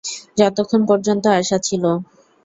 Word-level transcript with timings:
যতক্ষণ 0.37 0.81
পর্যন্ত 0.89 1.23
আশা 1.39 1.57
ছিল। 1.59 1.83